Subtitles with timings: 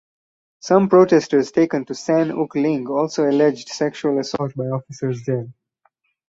[0.61, 5.45] Some protesters taken to San Uk Ling also alleged sexual assault by officers there.